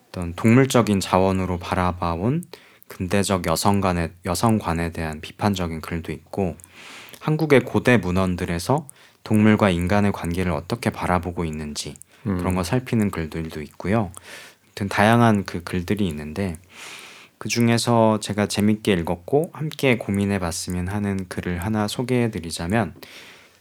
[0.08, 2.43] 어떤 동물적인 자원으로 바라봐온
[2.88, 6.56] 근대적 여성관에 여성관에 대한 비판적인 글도 있고
[7.20, 8.88] 한국의 고대 문헌들에서
[9.24, 12.38] 동물과 인간의 관계를 어떻게 바라보고 있는지 음.
[12.38, 14.12] 그런 거 살피는 글들도 있고요.
[14.63, 16.58] 아무튼 다양한 그 글들이 있는데
[17.38, 22.96] 그 중에서 제가 재밌게 읽었고 함께 고민해 봤으면 하는 글을 하나 소개해 드리자면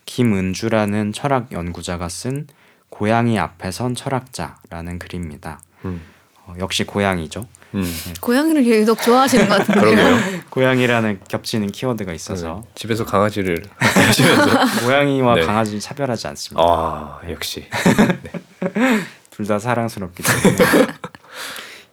[0.07, 2.47] 김은주라는 철학 연구자가 쓴
[2.89, 5.61] 고양이 앞에 선 철학자라는 글입니다.
[5.85, 6.01] 음.
[6.47, 7.47] 어, 역시 고양이죠.
[7.75, 7.95] 음.
[8.21, 9.83] 고양이를 유독 좋아하시는 것 같은데요.
[9.95, 10.41] 그러게요.
[10.51, 13.65] 고양이라는 겹치는 키워드가 있어서 집에서 강아지를
[14.85, 15.41] 고양이와 네.
[15.43, 16.63] 강아지를 차별하지 않습니다.
[16.67, 17.67] 아 역시
[19.31, 20.87] 둘다 사랑스럽기 때문에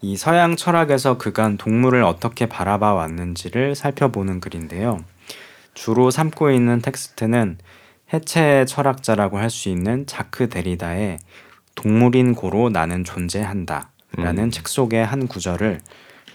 [0.02, 5.04] 이 서양 철학에서 그간 동물을 어떻게 바라봐 왔는지를 살펴보는 글인데요.
[5.74, 7.58] 주로 삼고 있는 텍스트는
[8.14, 11.18] 해체 철학자라고 할 수 있는 자크 데리다의
[11.76, 14.52] 동물인 고로 나는 존재한다 라는 음.
[14.52, 15.82] 책 속의 한 구절을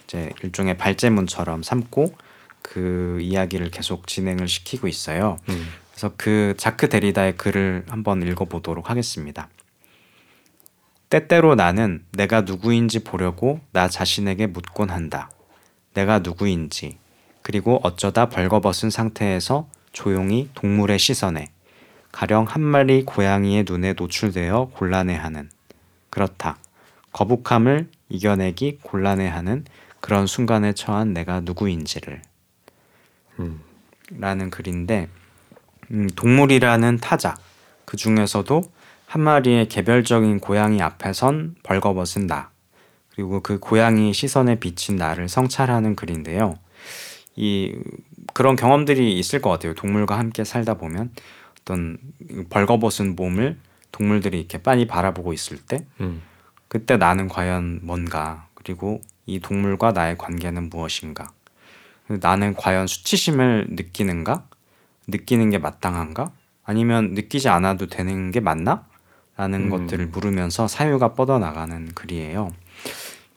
[0.05, 2.15] 이제 일종의 발제문처럼 삼고
[2.63, 5.37] 그 이야기를 계속 진행을 시키고 있어요.
[5.49, 5.69] 음.
[5.91, 9.49] 그래서 그 자크 데리다의 글을 한번 읽어보도록 하겠습니다.
[11.11, 15.31] 때때로 나는 내가 누구인지 보려고 나 자신에게 묻곤 한다.
[15.95, 16.99] 내가 누구인지,
[17.43, 21.47] 그리고 어쩌다 벌거벗은 상태에서 조용히 동물의 시선에,
[22.13, 25.51] 가령 한 마리 고양이의 눈에 노출되어 곤란해하는,
[26.11, 26.59] 그렇다.
[27.13, 29.65] 거북함을 이겨내기 곤란해하는
[30.01, 32.23] 그런 순간에 처한 내가 누구인지를.
[33.41, 33.61] 음.
[34.11, 35.09] 라는 글인데
[35.91, 37.37] 음, 동물이라는 타자
[37.85, 38.63] 그 중에서도
[39.07, 42.51] 한 마리의 개별적인 고양이 앞에 선 벌거벗은 나
[43.11, 46.59] 그리고 그 고양이 시선에 비친 나를 성찰하는 글인데요.
[47.37, 47.75] 이
[48.35, 49.75] 그런 경험들이 있을 것 같아요.
[49.75, 51.11] 동물과 함께 살다 보면
[51.61, 51.99] 어떤
[52.51, 53.59] 벌거벗은 몸을
[53.93, 56.23] 동물들이 이렇게 빤히 바라보고 있을 때 음.
[56.69, 61.31] 그때 나는 과연 뭔가 그리고 이 동물과 나의 관계는 무엇인가
[62.09, 64.45] 나는 과연 수치심을 느끼는가
[65.07, 66.31] 느끼는 게 마땅한가
[66.65, 68.87] 아니면 느끼지 않아도 되는 게 맞나
[69.37, 69.71] 라는 음.
[69.71, 72.53] 것들을 물으면서 사유가 뻗어나가는 글이에요.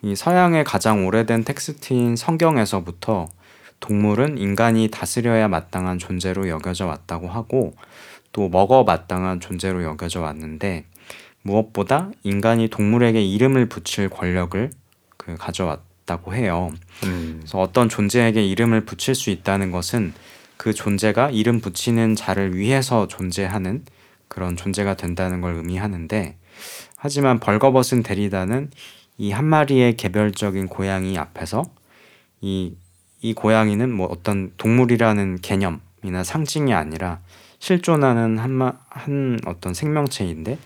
[0.02, 3.30] 이 서양의 가장 오래된 텍스트인 성경에서부터
[3.80, 7.76] 동물은 인간이 다스려야 마땅한 존재로 여겨져 왔다고 하고
[8.32, 10.86] 또 먹어 마땅한 존재로 여겨져 왔는데
[11.44, 14.70] 무엇보다 인간이 동물에게 이름을 붙일 권력을
[15.18, 16.72] 그 가져왔다고 해요.
[17.06, 17.38] 음.
[17.40, 20.14] 그래서 어떤 존재에게 이름을 붙일 수 있다는 것은
[20.58, 23.84] 그 존재가 이름 붙이는 자를 위해서 존재하는
[24.28, 26.38] 그런 존재가 된다는 걸 의미하는데
[26.96, 28.70] 하지만 벌거벗은 데리다는
[29.18, 31.64] 이 한 마리의 개별적인 고양이 앞에서
[32.42, 32.76] 이,
[33.22, 37.20] 이 고양이는 뭐 어떤 동물이라는 개념이나 상징이 아니라
[37.60, 40.58] 실존하는 한, 마, 한 어떤 생명체인데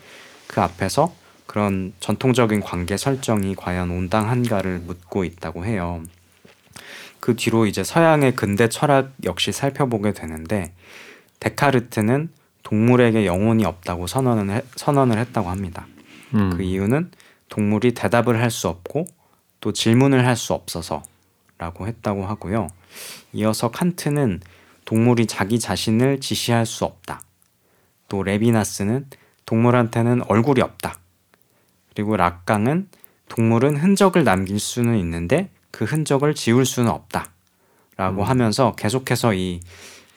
[0.48, 1.14] 그 앞에서
[1.48, 6.04] 그런 전통적인 관계 설정이 과연 온당한가를 묻고 있다고 해요.
[7.20, 10.74] 그 뒤로 이제 서양의 근대 철학 역시 살펴보게 되는데
[11.40, 12.30] 데카르트는
[12.64, 15.88] 동물에게 영혼이 없다고 선언을, 해- 선언을 했다고 합니다.
[16.34, 16.52] 음.
[16.56, 17.12] 그 이유는
[17.50, 19.06] 동물이 대답을 할 수 없고
[19.62, 22.68] 또 질문을 할 수 없어서라고 했다고 하고요.
[23.34, 24.42] 이어서 칸트는
[24.86, 27.22] 동물이 자기 자신을 지시할 수 없다.
[28.08, 29.08] 또 레비나스는
[29.46, 31.00] 동물한테는 얼굴이 없다.
[31.94, 32.90] 그리고 락강은
[33.30, 37.32] 동물은 흔적을 남길 수는 있는데 그 흔적을 지울 수는 없다.
[37.98, 38.28] 라고 음.
[38.28, 39.62] 하면서 계속해서 이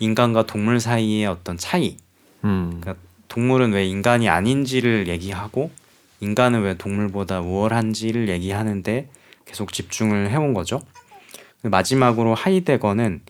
[0.00, 1.96] 인간과 동물 사이의 어떤 차이,
[2.44, 2.78] 음.
[2.80, 2.96] 그러니까
[3.28, 5.70] 동물은 왜 인간이 아닌지를 얘기하고
[6.20, 9.08] 인간은 왜 동물보다 우월한지를 얘기하는데
[9.44, 10.80] 계속 집중을 해온 거죠.
[11.62, 13.22] 마지막으로 하이데거는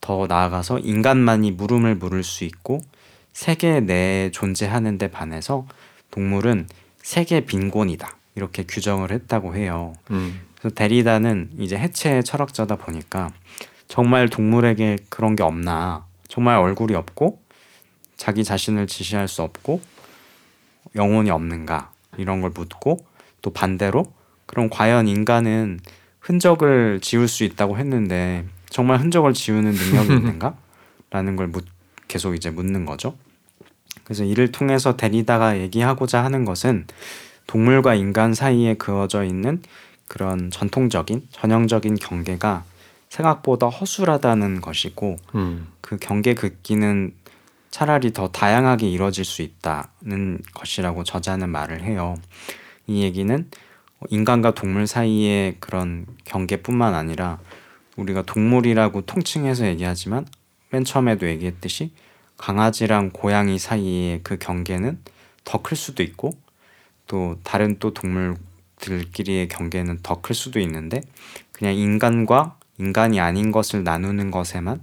[0.00, 2.80] 더 나아가서 인간만이 물음을 물을 수 있고
[3.32, 5.66] 세계 내에 존재하는 데 반해서
[6.10, 6.68] 동물은
[6.98, 8.16] 세계 빈곤이다.
[8.34, 9.94] 이렇게 규정을 했다고 해요.
[10.10, 10.40] 음.
[10.58, 13.30] 그래서 데리다는 이제 해체 철학자다 보니까
[13.88, 17.40] 정말 동물에게 그런 게 없나 정말 얼굴이 없고
[18.16, 19.80] 자기 자신을 지시할 수 없고
[20.94, 23.04] 영혼이 없는가 이런 걸 묻고
[23.42, 24.12] 또 반대로
[24.46, 25.80] 그럼 과연 인간은
[26.20, 30.56] 흔적을 지울 수 있다고 했는데 정말 흔적을 지우는 능력이 있는가?
[31.10, 31.66] 라는 걸 묻,
[32.08, 33.16] 계속 이제 묻는 거죠.
[34.04, 36.86] 그래서 이를 통해서 데리다가 얘기하고자 하는 것은
[37.46, 39.62] 동물과 인간 사이에 그어져 있는
[40.08, 42.64] 그런 전통적인 전형적인 경계가
[43.08, 45.68] 생각보다 허술하다는 것이고 음.
[45.80, 47.14] 그 경계 긋기는
[47.70, 52.16] 차라리 더 다양하게 이루어질 수 있다는 것이라고 저자는 말을 해요.
[52.86, 53.50] 이 얘기는
[54.10, 57.38] 인간과 동물 사이의 그런 경계뿐만 아니라
[57.96, 60.26] 우리가 동물이라고 통칭해서 얘기하지만
[60.70, 61.92] 맨 처음에도 얘기했듯이
[62.42, 64.98] 강아지랑 고양이 사이의 그 경계는
[65.44, 66.36] 더 클 수도 있고
[67.06, 71.02] 또 다른 또 동물들끼리의 경계는 더 클 수도 있는데
[71.52, 74.82] 그냥 인간과 인간이 아닌 것을 나누는 것에만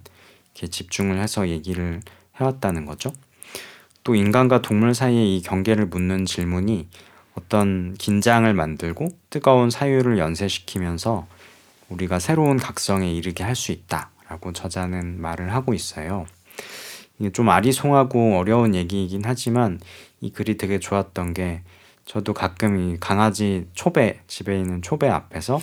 [0.53, 1.99] 이렇게 집중을 해서 얘기를
[2.37, 3.11] 해왔다는 거죠.
[4.05, 6.87] 또 인간과 동물 사이의 이 경계를 묻는 질문이
[7.35, 11.27] 어떤 긴장을 만들고 뜨거운 사유를 연쇄시키면서
[11.89, 16.25] 우리가 새로운 각성에 이르게 할 수 있다라고 저자는 말을 하고 있어요.
[17.19, 19.79] 이게 좀 아리송하고 어려운 얘기이긴 하지만
[20.21, 21.61] 이 글이 되게 좋았던 게
[22.05, 25.61] 저도 가끔 이 강아지 초배 집에 있는 초배 앞에서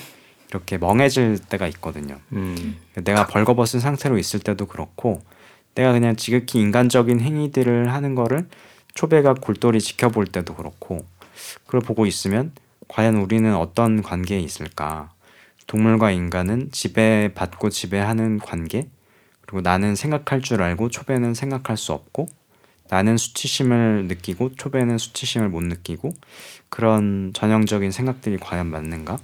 [0.51, 2.19] 이렇게 멍해질 때가 있거든요.
[2.33, 2.77] 음.
[2.95, 5.23] 내가 벌거벗은 상태로 있을 때도 그렇고
[5.75, 8.49] 내가 그냥 지극히 인간적인 행위들을 하는 거를
[8.95, 11.05] 초배가 골똘히 지켜볼 때도 그렇고
[11.67, 12.53] 그걸 보고 있으면
[12.89, 15.13] 과연 우리는 어떤 관계에 있을까?
[15.67, 18.89] 동물과 인간은 지배받고 지배하는 관계?
[19.47, 22.29] 그리고 나는 생각할 줄 알고 초배는 생각할 수 없고
[22.89, 26.15] 나는 수치심을 느끼고 초배는 수치심을 못 느끼고
[26.69, 29.19] 그런 전형적인 생각들이 과연 맞는가?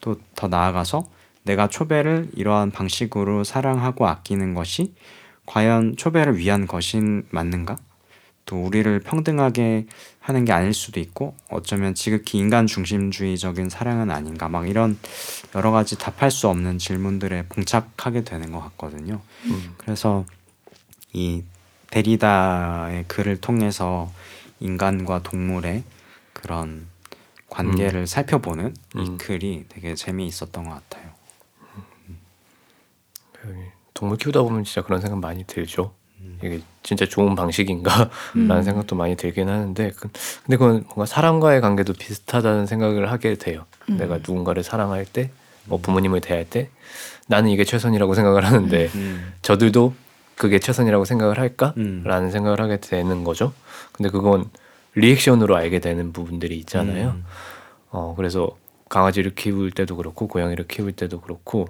[0.00, 1.04] 또 더 나아가서
[1.42, 4.94] 내가 초배를 이러한 방식으로 사랑하고 아끼는 것이
[5.46, 7.76] 과연 초배를 위한 것인 맞는가?
[8.46, 9.86] 또 우리를 평등하게
[10.20, 14.98] 하는 게 아닐 수도 있고 어쩌면 지극히 인간 중심주의적인 사랑은 아닌가 막 이런
[15.54, 19.20] 여러 가지 답할 수 없는 질문들에 봉착하게 되는 것 같거든요.
[19.44, 19.74] 음.
[19.76, 20.24] 그래서
[21.12, 21.42] 이
[21.90, 24.10] 데리다의 글을 통해서
[24.60, 25.82] 인간과 동물의
[26.32, 26.86] 그런
[27.48, 29.18] 관계를 살펴보는 이 음.
[29.18, 31.10] 글이 되게 재미있었던 것 같아요.
[33.94, 35.94] 동물 키우다 보면 진짜 그런 생각 많이 들죠.
[36.42, 38.62] 이게 진짜 좋은 방식인가라는 음.
[38.62, 40.08] 생각도 많이 들긴 하는데 그-
[40.44, 43.64] 근데 그건 뭔가 사람과의 관계도 비슷하다는 생각을 하게 돼요.
[43.90, 43.96] 음.
[43.98, 45.30] 내가 누군가를 사랑할 때,
[45.66, 46.68] 뭐 부모님을 대할 때
[47.28, 49.32] 나는 이게 최선이라고 생각을 하는데 음.
[49.42, 49.94] 저들도
[50.36, 51.74] 그게 최선이라고 생각을 할까?
[51.76, 52.02] 음.
[52.04, 53.52] 라는 생각을 하게 되는 거죠.
[53.92, 54.46] 근데 그건
[54.94, 57.10] 리액션으로 알게 되는 부분들이 있잖아요.
[57.10, 57.24] 음.
[57.90, 58.56] 어, 그래서
[58.88, 61.68] 강아지를 키울 때도 그렇고 고양이를 키울 때도 그렇고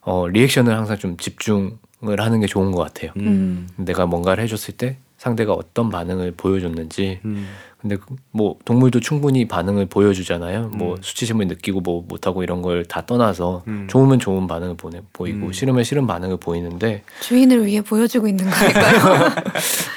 [0.00, 3.12] 어, 리액션을 항상 좀 집중 을 하는 게 좋은 것 같아요.
[3.16, 3.68] 음.
[3.76, 7.48] 내가 뭔가를 해줬을 때 상대가 어떤 반응을 보여줬는지 음.
[7.80, 10.68] 근데 그- 뭐 동물도 충분히 반응을 보여주잖아요.
[10.74, 11.02] 뭐 음.
[11.02, 13.86] 수치심을 느끼고 뭐 못하고 이런 걸 다 떠나서 음.
[13.88, 15.52] 좋으면 좋은 반응을 보내 보이고 음.
[15.52, 19.30] 싫으면 싫은 반응을 보이는데 주인을 위해 보여주고 있는 거니까요.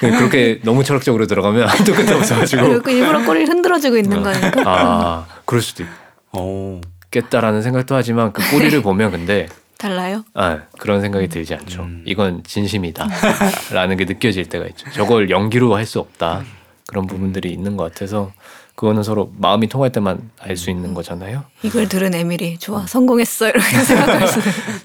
[0.00, 4.62] 그렇게 너무 철학적으로 들어가면 한도 끝도 없어가지고 그리고 일부러 꼬리를 흔들어주고 있는 거니까.
[4.64, 5.84] 아 그럴 수도
[6.32, 6.80] 어.
[7.06, 9.46] 있겠다라는 생각도 하지만 그 꼬리를 보면 근데
[9.78, 10.24] 달라요?
[10.34, 11.82] 아 그런 생각이 들지 않죠.
[11.82, 12.02] 음.
[12.04, 14.90] 이건 진심이다라는 게 느껴질 때가 있죠.
[14.90, 16.44] 저걸 연기로 할 수 없다
[16.86, 18.32] 그런 부분들이 있는 것 같아서
[18.74, 21.44] 그거는 서로 마음이 통할 때만 알 수 있는 거잖아요.
[21.62, 24.40] 이걸 들은 에밀이 좋아 성공했어 이렇게 생각할 수.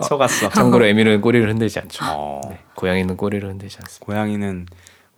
[0.07, 0.49] 속았어.
[0.53, 2.03] 참고로 에밀은 꼬리를 흔들지 않죠.
[2.07, 2.41] 어.
[2.49, 4.05] 네, 고양이는 꼬리를 흔들지 않습니다.
[4.05, 4.67] 고양이는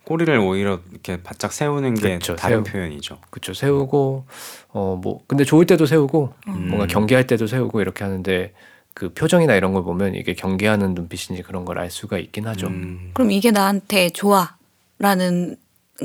[0.04, 3.18] 꼬리를 오히려 이렇게 바짝 세우는 게 그렇죠, 다른 세우- 표현이죠.
[3.30, 3.52] 그렇죠.
[3.54, 4.26] 세우고
[4.72, 6.68] 어 뭐 근데 좋을 때도 세우고 음.
[6.68, 8.52] 뭔가 경계할 때도 세우고 이렇게 하는데
[8.96, 12.68] 그 표정이나 이런 걸 보면 이게 경계하는 눈빛인지 그런 걸 알 수가 있긴 하죠.
[12.68, 13.10] 음.
[13.12, 15.56] 그럼 이게 나한테 좋아라는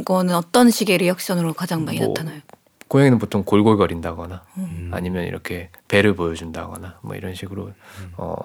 [0.04, 2.42] 거는 어떤 식의 리액션으로 가장 많이 뭐, 나타나요?
[2.90, 4.92] 고양이는 보통 골골거린다거나 음.
[4.94, 7.72] 아니면 이렇게 배를 보여준다거나 뭐 이런 식으로
[8.18, 8.36] 어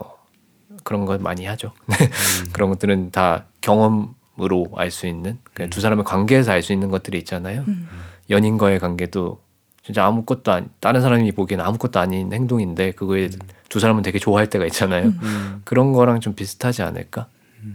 [0.84, 1.72] 그런 걸 많이 하죠.
[2.52, 7.18] 그런 것들은 다 경험으로 알 수 있는 그냥 두 사람의 관계에서 알 수 있는 것들이
[7.18, 7.64] 있잖아요.
[7.66, 7.88] 음.
[8.30, 9.40] 연인과의 관계도
[9.86, 13.30] 진짜 아무것도 아니 다른 사람이 보기에는 아무것도 아닌 행동인데 그거에
[13.68, 15.10] 두 사람은 되게 좋아할 때가 있잖아요.
[15.10, 15.62] 음.
[15.64, 17.28] 그런 거랑 좀 비슷하지 않을까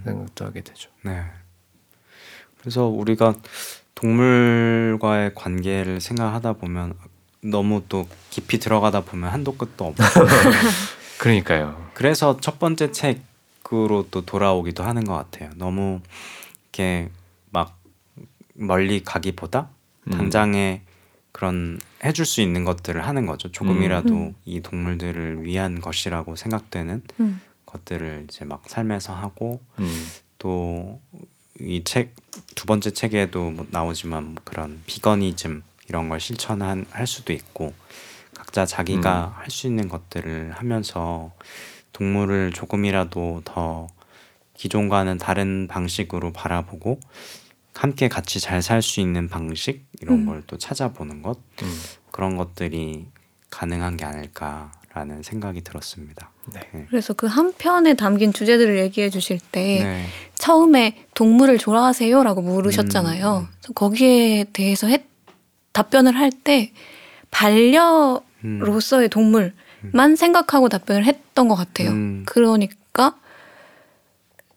[0.03, 0.89] 생각도 하게 되죠.
[1.03, 1.23] 네.
[2.59, 3.35] 그래서 우리가
[3.95, 6.95] 동물과의 관계를 생각하다 보면
[7.41, 10.03] 너무 또 깊이 들어가다 보면 한도 끝도 없고
[11.17, 11.91] 그러니까요.
[11.93, 15.51] 그래서 첫 번째 책으로 또 돌아오기도 하는 것 같아요.
[15.55, 16.01] 너무
[16.63, 17.09] 이렇게
[17.51, 17.79] 막
[18.53, 19.69] 멀리 가기보다
[20.07, 20.11] 음.
[20.11, 20.81] 당장에
[21.31, 23.51] 그런 해줄 수 있는 것들을 하는 거죠.
[23.51, 24.35] 조금이라도 음.
[24.45, 27.41] 이 동물들을 위한 것이라고 생각되는 음.
[27.65, 30.07] 것들을 이제 막 삶에서 하고 음.
[30.37, 32.15] 또이 책
[32.55, 37.73] 두 번째 책에도 뭐 나오지만 그런 비거니즘 이런 걸 실천한 할 수도 있고
[38.35, 41.31] 각자 자기가 할 수 있는 것들을 하면서
[41.91, 43.87] 동물을 조금이라도 더
[44.55, 46.99] 기존과는 다른 방식으로 바라보고
[47.73, 50.25] 함께 같이 잘 살 수 있는 방식 이런 음.
[50.25, 51.81] 걸또 찾아보는 것 음.
[52.11, 53.07] 그런 것들이
[53.49, 56.31] 가능한 게 아닐까라는 생각이 들었습니다.
[56.53, 56.59] 네.
[56.73, 56.85] 네.
[56.89, 60.05] 그래서 그 한 편에 담긴 주제들을 얘기해 주실 때 네.
[60.35, 63.47] 처음에 동물을 좋아하세요라고 물으셨잖아요.
[63.69, 63.73] 음.
[63.73, 65.05] 거기에 대해서 했-
[65.73, 66.73] 답변을 할 때
[67.31, 69.09] 반려로서의 음.
[69.09, 71.91] 동물만 생각하고 답변을 했던 것 같아요.
[71.91, 72.23] 음.
[72.25, 73.15] 그러니까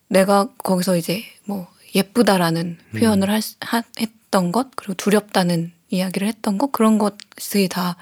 [0.09, 2.99] 내가 거기서 이제 뭐 예쁘다라는 음.
[2.99, 7.97] 표현을 할 수- 하- 했던 것 그리고 두렵다는 이야기를 했던 것 그런 것이 다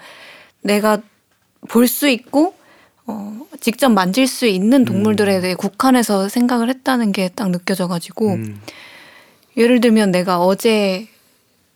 [0.62, 1.00] 내가
[1.68, 2.54] 볼 수 있고
[3.06, 8.60] 어, 직접 만질 수 있는 동물들에 대해 국한해서 생각을 했다는 게 딱 느껴져가지고 음.
[9.56, 11.08] 예를 들면 내가 어제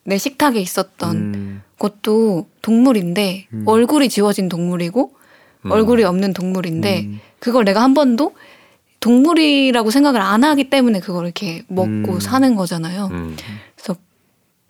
[0.04, 1.62] 내 식탁에 있었던 음.
[1.78, 3.64] 것도 동물인데 음.
[3.66, 5.12] 얼굴이 지워진 동물이고
[5.66, 5.70] 음.
[5.70, 7.20] 얼굴이 없는 동물인데 음.
[7.40, 8.34] 그걸 내가 한 번도
[9.06, 12.20] 동물이라고 생각을 안 하기 때문에 그걸 이렇게 먹고 음.
[12.20, 13.08] 사는 거잖아요.
[13.12, 13.36] 음.
[13.76, 13.94] 그래서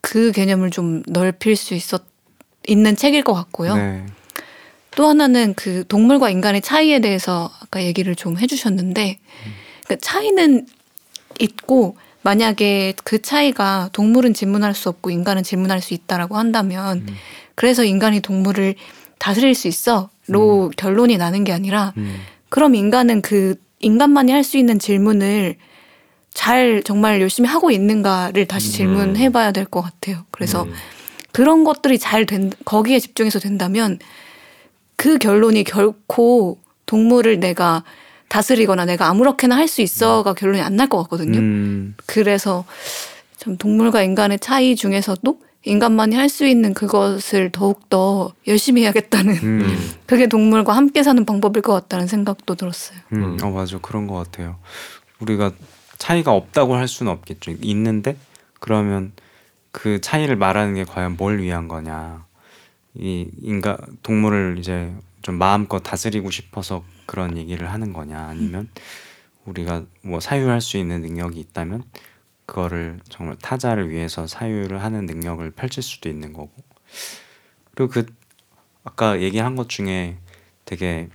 [0.03, 2.03] 그 개념을 좀 넓힐 수 있었
[2.68, 3.77] 있는 책일 것 같고요.
[3.77, 4.05] 네.
[4.94, 9.18] 또 하나는 그 동물과 인간의 차이에 대해서 아까 얘기를 좀 해주셨는데
[9.88, 10.66] 그 차이는
[11.40, 17.14] 있고 만약에 그 차이가 동물은 질문할 수 없고 인간은 질문할 수 있다라고 한다면 음.
[17.55, 18.75] 그래서 인간이 동물을
[19.18, 22.20] 다스릴 수 있어로 결론이 나는 게 아니라 음.
[22.51, 23.55] 그럼 인간은 그
[23.87, 25.57] 인간만이 할 수 있는 질문을
[26.35, 28.72] 잘 정말 열심히 하고 있는가를 다시 음.
[28.72, 30.25] 질문해 봐야 될 것 같아요.
[30.31, 30.72] 그래서 음.
[31.33, 33.99] 그런 것들이 잘 된, 거기에 집중해서 된다면
[34.96, 37.85] 그 결론이 결코 동물을 내가
[38.29, 41.38] 다스리거나 내가 아무렇게나 할 수 있어가 결론이 안 날 것 같거든요.
[41.38, 41.94] 음.
[42.07, 42.64] 그래서
[43.38, 49.90] 좀 동물과 인간의 차이 중에서도 인간만이 할 수 있는 그것을 더욱더 열심히 해야겠다는 음.
[50.07, 52.98] 그게 동물과 함께 사는 방법일 것 같다는 생각도 들었어요.
[53.12, 53.37] 음.
[53.42, 54.59] 어 맞아 그런 것 같아요.
[55.20, 55.52] 우리가
[55.98, 57.52] 차이가 없다고 할 수는 없겠죠.
[57.62, 58.16] 있는데
[58.61, 59.12] 그러면
[59.72, 62.24] 그 차이를 말하는 게 과연 뭘 위한 거냐?
[62.94, 68.18] 이 인간 동물을 이제 좀 마음껏 다스리고 싶어서 그런 얘기를 하는 거냐?
[68.18, 68.68] 아니면
[69.46, 71.83] 우리가 뭐 사유할 수 있는 능력이 있다면
[72.46, 76.52] 그거를 정말 타자를 위해서 사유를 하는 능력을 펼칠 수도 있는 거고.
[77.74, 78.06] 그리고 그
[78.85, 80.16] 아까 얘기한 것 중에
[80.64, 81.09] 되게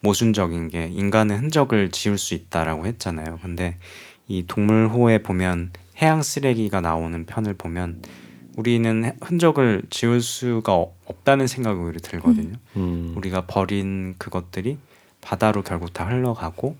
[0.00, 3.38] 모순적인 게 인간은 흔적을 지울 수 있다라고 했잖아요.
[3.42, 3.78] 근데
[4.28, 8.02] 이 동물호에 보면 해양 쓰레기가 나오는 편을 보면
[8.56, 12.54] 우리는 해- 흔적을 지울 수가 어- 없다는 생각이 오히려 들거든요.
[12.76, 13.14] 음.
[13.16, 14.78] 우리가 버린 그것들이
[15.22, 16.76] 바다로 결국 다 흘러가고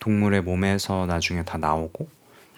[0.00, 2.08] 동물의 몸에서 나중에 다 나오고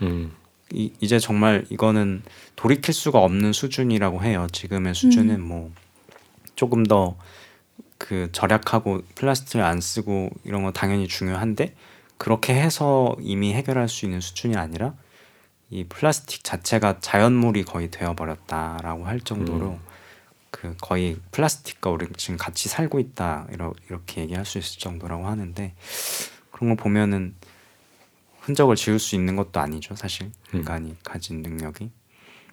[0.03, 0.33] 음.
[0.73, 2.23] 이, 이제 정말 이거는
[2.57, 4.47] 돌이킬 수가 없는 수준이라고 해요.
[4.53, 5.71] 지금의 수준은 뭐
[6.55, 7.17] 조금 더
[7.99, 11.75] 그 절약하고 플라스틱을 안 쓰고 이런 거 당연히 중요한데
[12.19, 14.95] 그렇게 해서 이미 해결할 수 있는 수준이 아니라
[15.71, 19.81] 이 플라스틱 자체가 자연물이 거의 되어버렸다라고 할 정도로 음.
[20.51, 25.75] 그 거의 플라스틱과 우리 지금 같이 살고 있다 이러, 이렇게 얘기할 수 있을 정도라고 하는데
[26.51, 27.35] 그런 거 보면은
[28.45, 30.59] 흔적을 지울 수 있는 것도 아니죠 사실 음.
[30.59, 31.91] 인간이 가진 능력이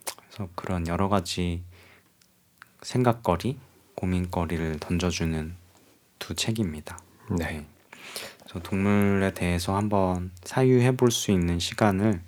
[0.06, 1.64] 그래서 그런 여러 가지
[2.82, 3.58] 생각거리
[3.96, 5.54] 고민거리를 던져주는
[6.20, 7.00] 두 책입니다.
[7.38, 7.66] 네.
[8.40, 12.22] 그래서 동물에 대해서 한번 사유해 볼 수 있는 시간을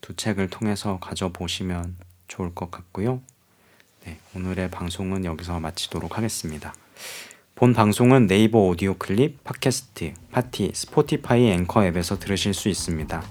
[0.00, 1.96] 두 책을 통해서 가져보시면
[2.28, 3.22] 좋을 것 같고요.
[4.04, 6.74] 네, 오늘의 방송은 여기서 마치도록 하겠습니다.
[7.54, 13.22] 본 방송은 네이버 오디오 클립, 팟캐스트, 파티, 스포티파이 앵커 앱에서 들으실 수 있습니다.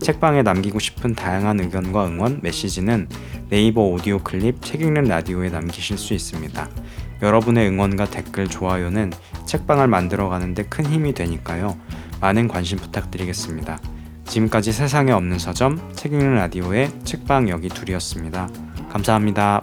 [0.00, 3.08] 책방에 남기고 싶은 다양한 의견과 응원, 메시지는
[3.48, 6.68] 네이버 오디오 클립 책 읽는 라디오에 남기실 수 있습니다.
[7.22, 9.12] 여러분의 응원과 댓글, 좋아요는
[9.46, 11.78] 책방을 만들어가는데 큰 힘이 되니까요.
[12.20, 13.80] 많은 관심 부탁드리겠습니다.
[14.26, 18.50] 지금까지 세상에 없는 서점 책 읽는 라디오의 책방 여기 둘이었습니다.
[18.90, 19.62] 감사합니다.